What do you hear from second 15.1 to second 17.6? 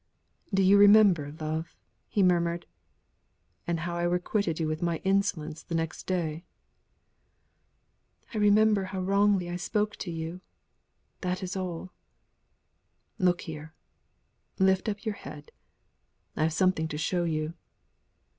head. I have something to show you!"